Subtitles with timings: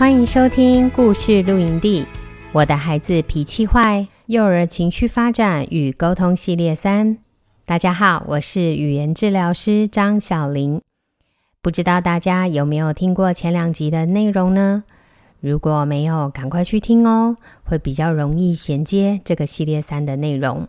[0.00, 2.06] 欢迎收听故事露营地，
[2.52, 7.18] 我的孩子脾气坏，幼儿情绪发展与沟通系列三。
[7.66, 10.80] 大家好，我是语言治疗师张小玲。
[11.60, 14.84] 不知道大家有没有听过前两集的内容呢？
[15.38, 20.66] 如果没有，赶快去听哦，会比较容易衔接这个系列三的内容。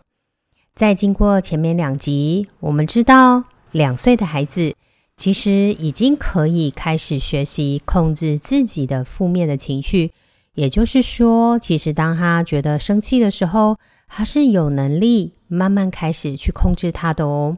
[0.74, 4.74] 在经过前面两集，我们知道两岁的孩子。
[5.22, 10.10] 其实已经可以开始学习控制自己的负面的情绪，
[10.54, 17.56] 也就是说，其实当他觉得生气的时候，他是有能力慢慢开始去控制他的哦。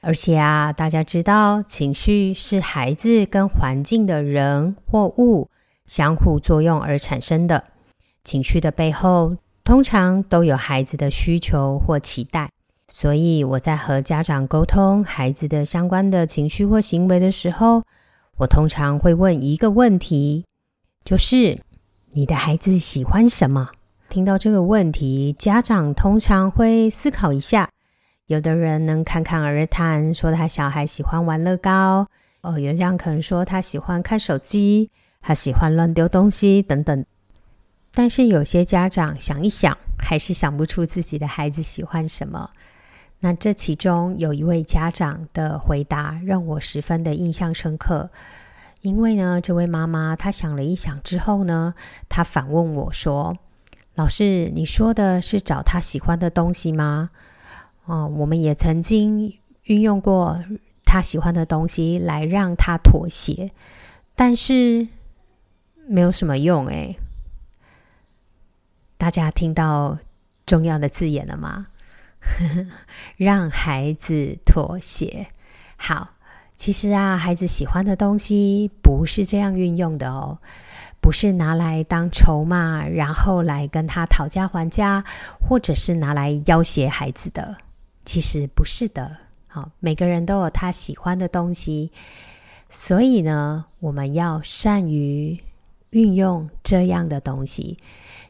[0.00, 5.50] 而且啊，大家知道，情绪是孩子跟环境的人或物
[5.86, 7.64] 相互作用而产生的，
[8.22, 12.48] 情绪的背后通常都有孩子的需求或期待。
[12.92, 17.84] 所以我在和家长沟通孩子的相关的情绪或行为的时候，
[18.36, 20.44] 我通常会问一个问题，
[21.04, 21.56] 就是
[22.10, 23.70] 你的孩子喜欢什么？
[24.08, 27.70] 听到这个问题，家长通常会思考一下。
[28.26, 32.08] 有的人能侃侃而谈，说他小孩喜欢玩乐高，
[32.42, 37.06] 哦，有这样可能说他喜欢看手机，他喜欢乱丢东西等等。
[37.92, 42.50] 但是有些家长想一想，还是想不出自己的孩子喜欢什么。
[43.20, 48.10] 那这其中有一位家长的回答让我十分的印象深刻，
[48.80, 51.74] 因为呢，这位妈妈她想了一想之后呢，
[52.08, 53.36] 她反问我说
[53.94, 57.10] ：“老师，你说的是找他喜欢的东西吗？”
[57.84, 60.42] 哦，我们也曾经运用过
[60.84, 63.50] 他喜欢的东西来让他妥协，
[64.14, 64.88] 但是
[65.86, 66.96] 没有什么用诶。
[68.96, 69.98] 大家听到
[70.46, 71.66] 重要的字眼了吗？
[73.16, 75.26] 让孩子妥协。
[75.76, 76.10] 好，
[76.56, 80.38] 其实啊，孩子喜欢的东西不是这样运用的哦，
[81.00, 85.02] 不是拿来当筹码，然后来跟他讨价还价，
[85.40, 87.56] 或者是拿来要挟孩子的。
[88.04, 89.16] 其实不是的。
[89.46, 91.90] 好，每个人都有他喜欢的东西，
[92.68, 95.38] 所以呢，我们要善于
[95.90, 97.76] 运用这样的东西。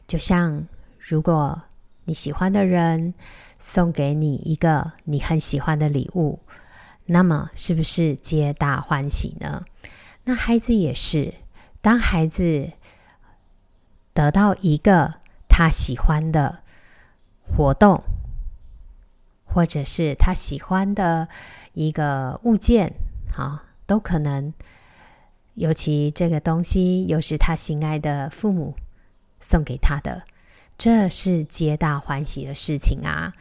[0.07, 0.65] 就像
[0.97, 1.61] 如果
[2.05, 3.13] 你喜欢的人，
[3.59, 6.39] 送给你一个你很喜欢的礼物，
[7.05, 9.65] 那么是不是皆大欢喜呢？
[10.23, 11.33] 那孩子也是，
[11.81, 12.71] 当孩子
[14.13, 15.15] 得到一个
[15.47, 16.63] 他喜欢的
[17.43, 18.03] 活动，
[19.45, 21.27] 或者是他喜欢的
[21.73, 22.93] 一个物件，
[23.31, 24.53] 好，都可能。
[25.55, 28.73] 尤其这个东西又是他心爱的父母
[29.41, 30.23] 送给他的。
[30.83, 33.33] 这是皆大欢喜的事情啊！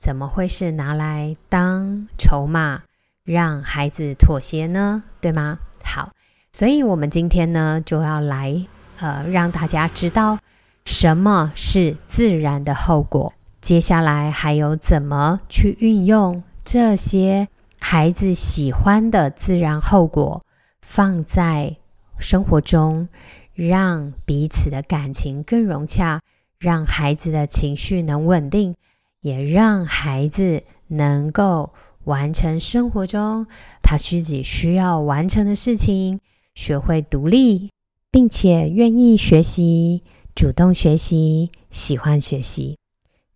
[0.00, 2.82] 怎么会是拿来当筹码
[3.22, 5.04] 让孩子妥协呢？
[5.20, 5.60] 对吗？
[5.84, 6.10] 好，
[6.52, 8.66] 所以我们今天呢就要来
[8.98, 10.40] 呃让大家知道
[10.84, 13.32] 什么是自然的后果。
[13.60, 17.46] 接下来还有怎么去运用这些
[17.78, 20.44] 孩子喜欢的自然后果，
[20.82, 21.76] 放在
[22.18, 23.08] 生活中，
[23.54, 26.20] 让彼此的感情更融洽。
[26.58, 28.74] 让孩子的情绪能稳定，
[29.20, 31.72] 也让孩子能够
[32.04, 33.46] 完成生活中
[33.82, 36.20] 他自己需要完成的事情，
[36.54, 37.70] 学会独立，
[38.10, 40.02] 并且愿意学习，
[40.34, 42.76] 主动学习，喜欢学习。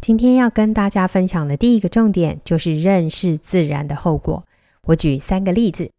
[0.01, 4.45] 今天要跟大家分享的第一个重点就是认识自然的后果。
[4.87, 5.91] 我举三个例子。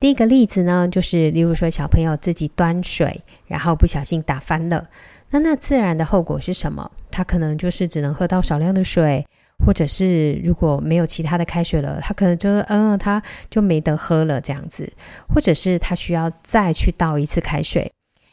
[0.00, 4.88] 第一个例子呢，就是例如说小朋友自己端水，然后不小心打翻了。
[5.32, 6.90] 那那自然的后果是什么？
[7.10, 9.26] 他可能就是只能喝到少量的水，
[9.64, 14.92] 或者是如果没有其他的开水了，他可能就嗯，他就没得喝了这样子，
[15.34, 17.90] 或者是他需要再去倒一次开水，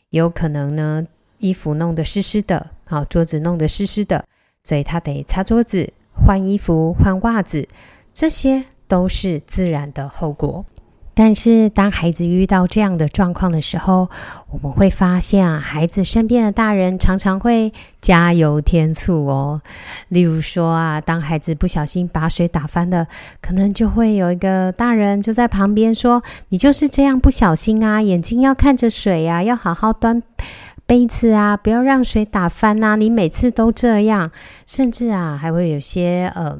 [0.10, 1.07] 也有可能呢，
[1.38, 4.25] 衣服弄得湿湿的，好，桌子弄得湿湿的，
[4.63, 7.66] 所以他得擦桌子、换衣服、换袜子，
[8.13, 10.66] 这些都是自然的后果。
[11.21, 14.10] 但是，当孩子遇到这样的状况的时候，
[14.51, 19.62] 我们会发现啊，孩子身边的大人常常会加油添醋哦。
[20.07, 23.06] 例如说啊，当孩子不小心把水打翻了，
[23.42, 30.24] 可能就会有一个大人就在旁边说：“你就是这样不小心啊，眼睛要看着水啊，要好好端
[30.86, 34.31] 杯子啊，不要让水打翻啊，你每次都这样。”
[34.66, 36.57] 甚至啊，还会有些呃，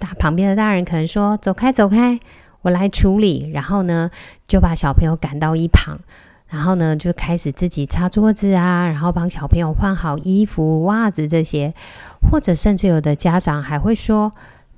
[0.00, 2.18] 大旁边的大人可能说：“走开，走开。”
[2.64, 4.10] 我来处理，然后呢，
[4.48, 5.98] 就把小朋友赶到一旁，
[6.48, 11.74] 然后呢，就开始自己擦桌子啊，然后帮小朋友换好衣服、袜子这些，
[12.30, 14.32] 或者甚至有的家长还会说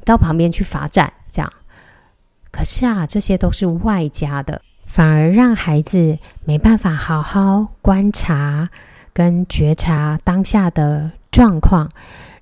[0.05, 1.53] 到旁边去罚站，这样。
[2.51, 8.69] 可是啊，这些都是外加的，反而让孩子没办法好好观察
[9.13, 11.93] 跟觉察当下的状况。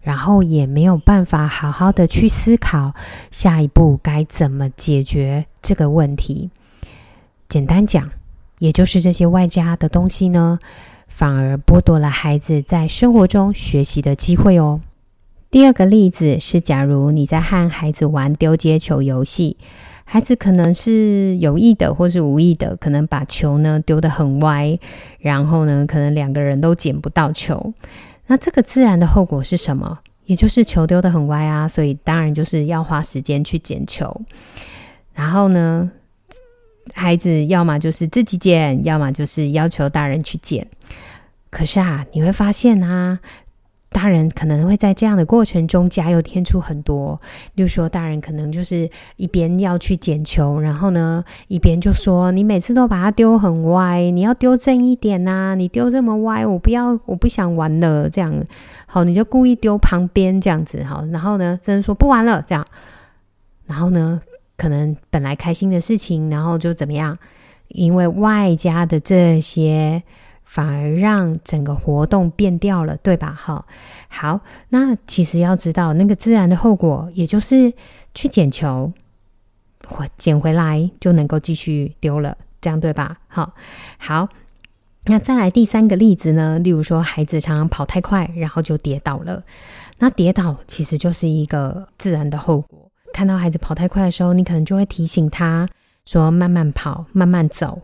[0.04, 2.94] 然后也没有办法好好的去思考
[3.30, 6.50] 下一步该怎么解决这个问题。
[7.48, 8.10] 简单讲，
[8.58, 10.58] 也就是这些外加的东西呢，
[11.08, 14.82] 反而剥夺了孩子在生活中学习的机会哦。
[15.50, 19.56] 第二个例子是，假如你在和孩子玩丢接球游戏，
[20.04, 24.78] 孩子可能是有意的或是无意的，可能把球呢丢得很歪，
[25.18, 27.72] 然后呢，可能两个人都捡不到球。
[28.26, 29.98] 那这个自然的后果是什么？
[30.24, 34.14] 也就是球丢的很歪啊，所以当然就是要花时间去捡球。
[35.12, 35.90] 然后呢，
[36.94, 40.66] 孩子要么就是自己捡，要么就是要求大人去捡。
[41.50, 43.18] 可是啊，你会发现啊。
[43.94, 47.18] 大人可能会在这样的过程中加油添醋很多，
[47.54, 55.54] 例如说，大人可能就是一边要去捡球，然后呢，一边就说：“你每次都把它丢很歪，你要丢正一点呐！
[55.54, 58.34] 你丢这么歪，我不要，我不想玩了。”这样，
[58.86, 62.66] 好，你就故意丢旁边这样子，好，然后呢，真的说不玩了，这样，
[63.66, 64.20] 然后呢，
[64.56, 67.16] 可能本来开心的事情，然后就怎么样？
[67.68, 70.02] 因为外加的这些。
[70.44, 73.36] 反而让整个活动变掉了，对吧？
[73.36, 73.66] 好，
[74.08, 77.72] 好，那其实要知道那个自然的后果，也就是
[78.14, 78.92] 去捡球，
[79.86, 83.18] 或捡回来就能够继续丢了，这样对吧？
[83.26, 83.52] 好，
[83.98, 84.28] 好，
[85.06, 86.58] 那再来第三个例子呢？
[86.60, 89.42] 例如说，孩子常常跑太快，然后就跌倒了。
[89.98, 92.90] 那跌倒其实就是一个自然的后果。
[93.12, 95.68] 看到孩子跑太快的时候，你可能就会提醒他
[96.04, 97.80] 说：“慢慢跑，慢慢走。”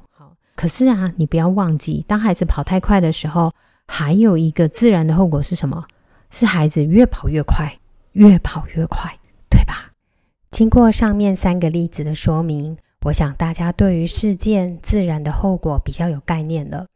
[0.61, 3.51] 可是啊，你不要忘记，当孩子跑太快的时候，
[3.87, 5.87] 还有一个自然的后果是什么？
[6.31, 7.79] 是孩子越跑越快，
[8.12, 9.11] 越跑越快，
[9.49, 9.91] 对吧？
[10.51, 12.77] 经过上面三个例子的说明，
[13.07, 16.87] 我想大家对于事件自然的后果比较有概念了，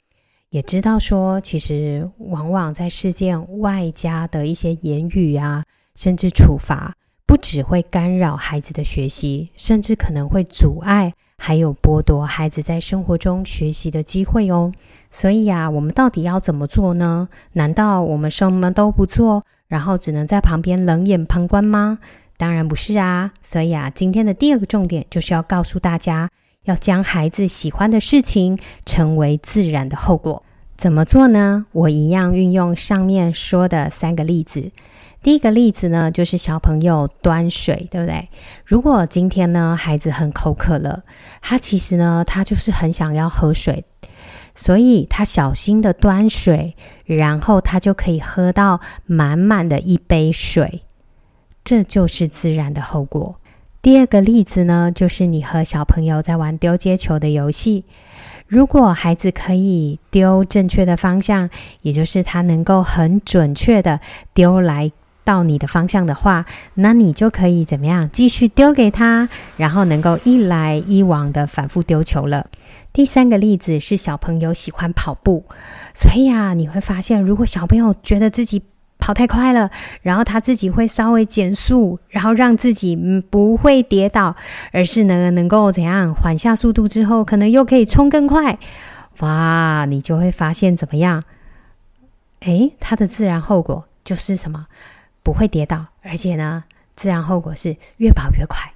[0.51, 5.65] 也知道说，其实往往在事件外加的一些言语啊，
[5.95, 6.95] 甚至处罚，
[7.25, 11.15] 不只会干扰孩子的学习，甚至可能会阻碍。
[11.47, 14.73] 还有剥夺孩子在生活中学习的机会哦，
[15.11, 17.29] 所以呀，我们到底要怎么做呢？
[17.53, 21.99] 难道我们什么都不做，然后只能在旁边冷眼旁观吗？
[22.39, 23.31] 当然不是啊！
[23.43, 26.31] 所以啊，今天的第二个重点就是要告诉大家，
[26.63, 30.43] 要将孩子喜欢的事情成为自然的后果。
[30.79, 31.67] 怎么做呢？
[31.73, 34.71] 我一样运用上面说的三个例子。
[35.25, 38.29] 第一个例子呢，就是小朋友端水，对不对？
[38.67, 41.03] 如果今天呢，孩子很口渴了，
[41.41, 43.87] 他其实呢，他就是很想要喝水，
[44.55, 46.77] 所以他小心的端水，
[47.07, 50.83] 然后他就可以喝到满满的一杯水，
[51.65, 53.37] 这就是自然的后果。
[53.81, 57.87] 第二个例子呢，就是你和小朋友在玩丢接球的游戏，
[58.47, 61.49] 如果孩子可以丢正确的方向，
[61.81, 64.01] 也就是他能够很准确的
[64.35, 64.93] 丢来。
[65.25, 68.09] 到你的方向的话，那你就可以怎么样？
[68.13, 72.47] 继续丢给他，然后能够一来一往的反复丢球了。
[72.93, 75.45] 第三个例子是小朋友喜欢跑步，
[75.95, 78.63] 所以啊，你会发现，如果小朋友觉得自己
[78.99, 79.71] 跑太快了，
[80.03, 84.37] 然后他自己会稍微减速，然后让自己嗯不会跌倒，
[84.73, 88.59] 而是呢能够怎样缓下速度之后，可能又可以冲更快。
[89.19, 91.25] 哇，你就会发现怎么样？
[92.41, 94.67] 诶，它的自然后果就是什么？
[95.25, 96.65] 不会跌倒，而且呢，
[96.95, 98.73] 自然后果是越跑越快。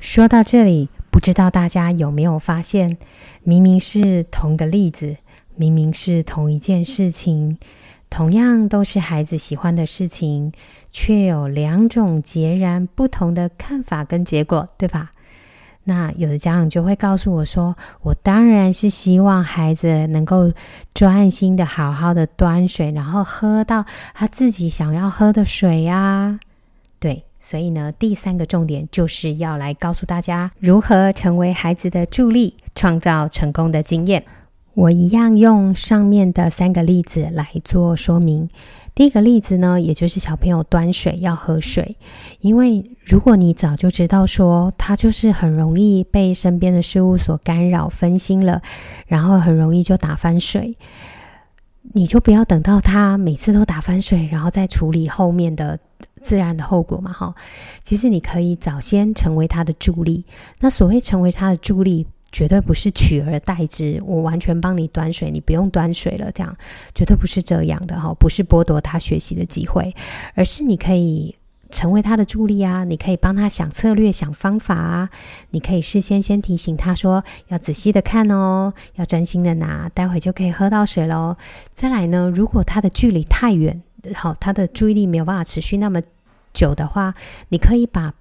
[0.00, 2.96] 说到这里，不知道大家有没有发现，
[3.44, 5.18] 明明是同个例子，
[5.54, 7.58] 明明是同一件事情，
[8.08, 10.52] 同样都是孩子喜欢的事情，
[10.90, 15.10] 却有两种截然不同的看法跟结果，对吧？
[15.84, 20.52] 那有的家长就会告诉我说：“我当然是希望孩子能够
[20.94, 23.84] 专心的好好的端水，然后喝到
[24.14, 26.38] 他自己想要喝的水呀。”
[27.00, 34.22] 对，所以呢，第三个重点就是要来告诉大家如何成为孩子的助力，创造成功的经验。
[34.74, 38.48] 我一样用上面的三个例子来做说明。
[38.94, 41.96] 第一个例子呢，也就是小朋友端水要喝水，
[42.40, 48.60] 因为如果你早就知道说他就是很容易被身边的事物所干扰、分心了，
[49.06, 50.76] 然后很容易就打翻水，
[51.92, 55.78] 你就不要等到他每次都打翻水，然后再处理后面的
[56.20, 57.34] 自然的后果嘛，哈。
[57.82, 60.24] 其实你可以早先成为他的助力。
[60.58, 62.06] 那所谓成为他的助力。
[62.32, 66.56] 绝对不是取而代之，我完全帮你端水，你不用端水了，这样
[66.94, 69.94] 绝对不是这样的哈，不是剥夺他学习的机会，
[70.34, 71.34] 而是你可以
[71.70, 75.10] 成为他的助力啊，你可以帮他想策略、想方法啊，
[75.50, 81.36] 你可以事先先提醒他说要仔细的看哦，要专心的拿，待会就可以喝到水喽。
[81.72, 83.82] 再来呢，如果他的距离太远，
[84.14, 86.00] 好，他的注意力没有办法持续那么
[86.52, 87.14] 久的话，
[87.48, 88.14] 你可以把。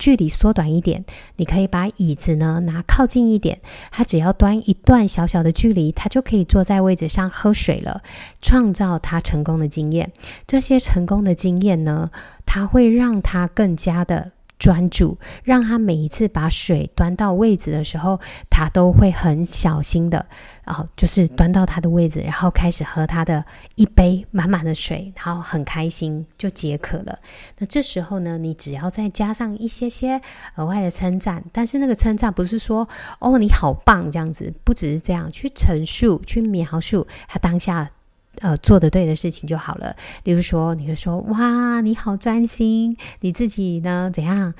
[0.00, 1.04] 距离缩短一点，
[1.36, 3.60] 你可以把椅子呢拿靠近一点，
[3.92, 8.02] 他只要端一段小小的距离，他就可以坐在位置上喝水了，
[8.40, 10.10] 创造他成功的经验。
[10.46, 12.10] 这些成功的经验呢，
[12.46, 14.32] 他会让他更加的。
[14.60, 20.26] 专注，让他每一次把水端到位置的时候，他都会很小心的，
[20.64, 23.42] 然后就是端到他的位置，然后开始喝他的
[23.74, 27.18] 一杯满满的水，然后很开心就解渴了。
[27.58, 30.20] 那这时候呢，你只要再加上一些些
[30.56, 32.86] 额外的称赞，但是那个称赞不是说
[33.18, 37.90] 哦你好棒这样子，不只是这样去陈述、去描述他当下。
[38.38, 39.94] 呃，做的对的事情就好了。
[40.24, 44.10] 例如说，你会说：“哇，你好专心，你自己呢？
[44.12, 44.54] 怎样？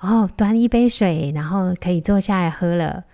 [0.00, 3.04] 哦，端一杯水，然后可以坐下来喝了。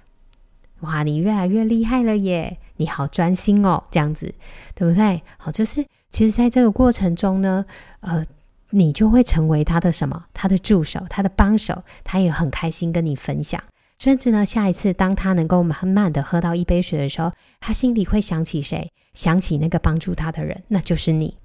[0.81, 2.59] 哇，你越来越厉害了耶！
[2.77, 4.35] 你好专心哦，这样子，
[4.75, 5.23] 对不对？
[5.37, 7.65] 好，就是其实在这个过程中呢，
[8.01, 8.25] 呃，
[8.71, 10.25] 你就会成为他的什么？
[10.33, 13.63] 他的助手，他的帮手，他也很开心跟你分享。
[13.99, 18.91] 甚至呢，下一次当他能够慢慢的喝到一杯水的时候，他心里会想起谁？
[19.19, 21.37] 想起那个帮助他的人，那就是你。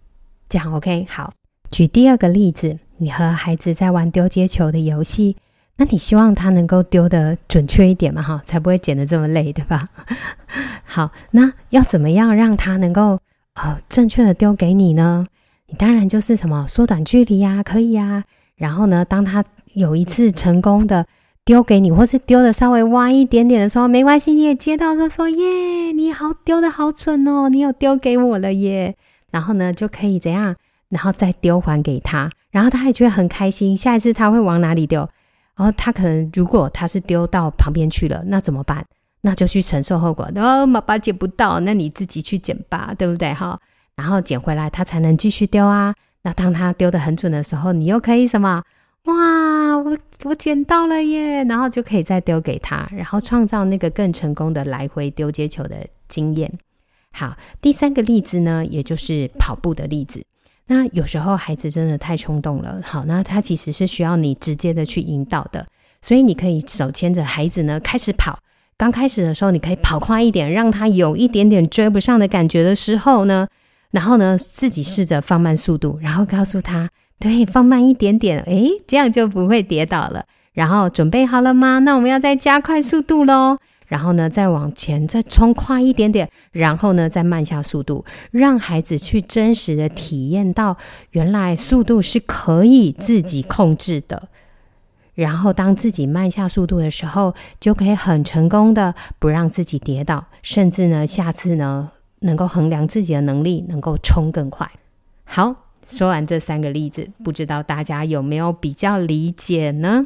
[0.48, 1.08] 这样 OK？
[1.10, 1.34] 好，
[1.72, 5.36] 举第二个例子，你和孩子在玩丢接球的游戏，
[5.78, 8.22] 那你希望他能够丢得准确一点嘛？
[8.22, 9.90] 哈，才不会捡得这么累，对吧？
[10.86, 13.20] 好，那要怎么样让他能够
[13.56, 15.26] 呃正确的丢给你呢？
[15.66, 18.24] 你当然就是什么缩短距离呀，可以呀。
[18.56, 21.08] 然后呢，当他有一次成功的。
[21.46, 28.96] 丢给你，或是丢的稍微歪一点点的时候，没关系，你也接到就说耶，你好，丢的好准哦，你有丢给我了耶。
[29.30, 30.56] 然后呢，就可以怎样，
[30.90, 33.76] 然后再丢还给他，然后他还觉得很开心。
[33.76, 35.00] 下一次他会往哪里丢？
[35.58, 38.86] 然后他可能如果他是丢到旁边去了，那怎么办？
[39.22, 40.30] 那就去承受后果。
[40.34, 43.34] 然后，妈妈捡不到，那你自己去捡吧，对不对？
[43.34, 43.60] 哈，
[43.96, 45.94] 然后捡回来，他才能继续丢啊。
[46.22, 48.64] 那当他丢的很准的时候，你又可以什么？
[49.06, 51.44] 哇，我我捡到了耶！
[51.44, 56.50] 然后就可以再丢给他，然后创造那个更成功的来回丢接球的经验。
[57.12, 60.24] 好，第三个例子呢，也就是跑步的例子。
[60.68, 65.68] 那有时候孩子真的太冲动了，好，那他其实是需要你直接的去引导的。
[66.02, 68.40] 所以你可以手牵着孩子呢开始跑。
[68.78, 73.46] 刚开始的时候，你可以跑快一点，让他有一点点追不上的感觉的时候呢，
[73.92, 76.90] 然后呢自己试着放慢速度，然后告诉他。
[77.24, 80.26] 对，放慢一点点，诶，这样就不会跌倒了。
[80.52, 81.80] 然后准备好了吗？
[81.80, 83.58] 那我们要再加快速度喽。
[83.88, 90.76] 然后呢，再往前再冲快一点点，然后呢，再慢下速度，让孩子去真实的体验到，
[91.12, 94.28] 原来速度是可以自己控制的。
[95.14, 104.70] 然后当自己慢下速度的时候，就可以很成功的不让自己跌倒，甚至呢，下次呢，能够衡量自己的能力，能够冲更快。
[105.24, 105.63] 好。
[105.88, 110.04] 说完这三个例子，不知道大家有没有比较理解呢？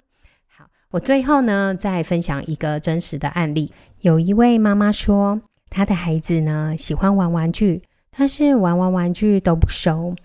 [0.47, 3.71] 好，我最后呢再分享一个真实的案例。
[4.01, 7.81] 有一位妈妈说，她的孩子呢喜欢玩玩具，
[8.15, 10.15] 但是玩玩玩具都不收。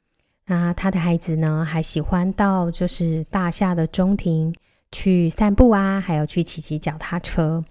[0.46, 4.54] 那她的孩子呢还喜欢到就是大厦的中庭
[4.90, 7.64] 去散步啊，还有去骑骑脚踏车。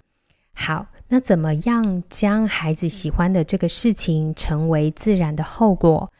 [0.53, 6.11] 好，那怎么样将孩子喜欢的这个事情成为自然的后果？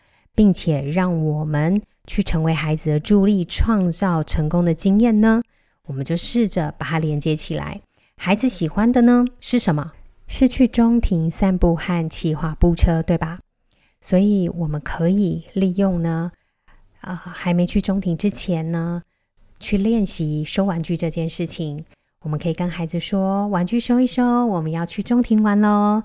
[0.42, 5.44] 并且让我们去成为孩子的助力，创造成功的经验呢？
[5.86, 7.80] 我们就试着把它连接起来。
[8.18, 9.92] 孩子喜欢的呢是什么？
[10.28, 13.38] 是去中庭散步和骑滑步车，对吧？
[14.02, 16.32] 所以我们可以利用呢，
[17.02, 19.04] 啊、还没去中庭之前呢，
[19.60, 21.86] 去练习收玩具这件事情。
[22.24, 26.02] 我们可以跟孩子说：“玩具收一收，我们要去中庭玩喽。”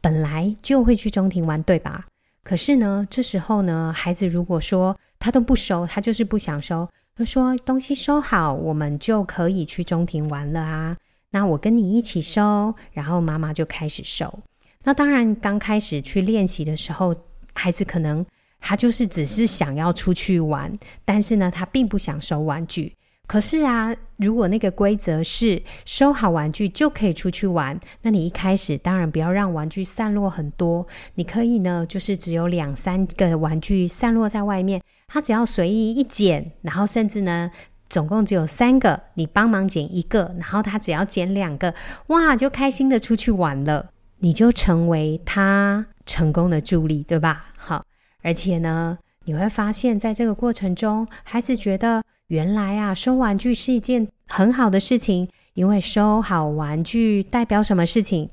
[0.00, 2.06] 本来就会去中庭玩，对吧？
[2.42, 10.96] 可是呢，这时候呢，孩子如果说他都不收，他就是不想收，他说东西收好，我们就可以去中庭玩了啊。
[11.30, 14.38] 那我跟你一起收，然后妈妈就开始收。
[14.82, 17.14] 那当然，刚开始去练习的时候，
[17.52, 18.24] 孩子可能
[18.58, 20.72] 他就是只是想要出去玩，
[21.04, 22.96] 但是呢，他并不想收玩具。
[23.30, 30.84] 可是啊，如果那个规则是收好玩具就可以出去玩，那你一开始当然不要让玩具散落很多，
[31.14, 37.48] 你可以呢，就是只有两三个玩具散落在外面，他只要随意一捡，然后甚至呢，
[37.88, 41.72] 总共只有三个，你帮忙捡一个，然后他只要捡两个，
[42.08, 47.52] 哇，就开心的出去玩了，你就成为他成功的助力，对吧？
[47.56, 47.84] 好，
[48.22, 52.02] 而且呢，你会发现在这个过程中，孩子觉得。
[52.30, 58.28] 原来啊，收玩具是一件很好的事情，因为收好玩具代表什么事情？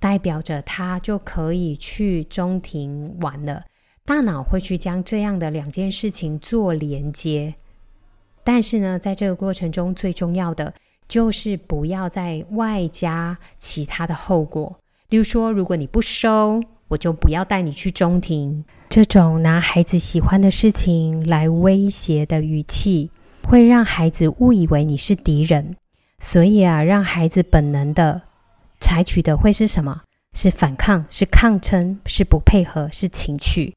[0.00, 3.62] 代表着他就可以去中庭玩了。
[4.04, 7.54] 大脑会去将这样的两件事情做连接。
[8.42, 10.74] 但是呢，在这个过程中，最重要的
[11.06, 14.80] 就是不要再外加其他的后果。
[15.10, 18.64] 例如说，如果你不收，我就不要带你去中庭。
[18.96, 23.10] 这种拿孩子喜欢的事情来威胁的语气，
[23.42, 25.76] 会让孩子误以为你是敌人，
[26.18, 28.22] 所以啊，让孩子本能的
[28.80, 30.00] 采取的会是什么？
[30.32, 33.74] 是反抗，是抗争，是不配合，是情绪。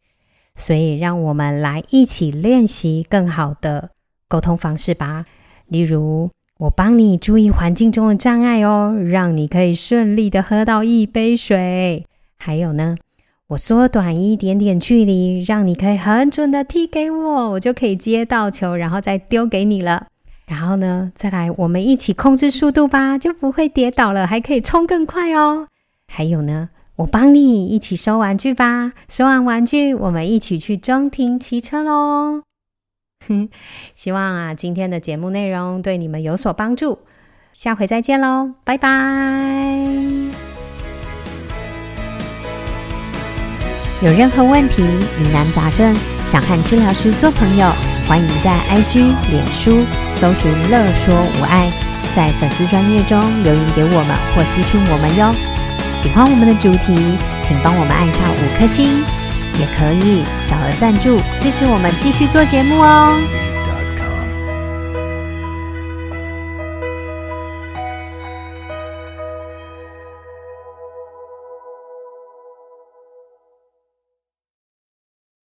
[0.55, 3.89] 所以，让我们来一起练习更好的
[4.29, 5.25] 沟通方式吧。
[5.67, 12.05] 例如，我帮你注意环境中的障碍哦，让你可以顺利的喝到一杯水。
[12.37, 12.95] 还有呢？
[13.49, 20.05] 我缩短一点点距离，让你可以很准的踢给我，我就可以接到球，然后再丢给你了。
[20.45, 25.67] 然后呢，再来我们一起控制速度吧，就不会跌倒了，还可以冲更快哦。
[26.07, 32.43] 还有呢，我帮你一起收玩具吧，收完玩具，我们一起去中庭骑车喽。
[33.95, 36.99] 希望啊，今天的节目内容对你们有所帮助。
[37.51, 40.48] 下回再见喽，拜拜。
[44.01, 44.81] 有任何问题、
[45.19, 45.93] 疑难杂症，
[46.25, 47.69] 想和治疗师做朋友，
[48.07, 49.83] 欢迎在 IG、脸书
[50.15, 51.69] 搜寻“乐说无碍”，
[52.15, 55.35] 在粉丝专页中留言给我们或私讯我们哟。
[55.97, 56.95] 喜欢我们的主题，
[57.43, 59.03] 请帮我们按下五颗星，
[59.59, 63.19] 也可以小额赞助支持我们继续做节目哦。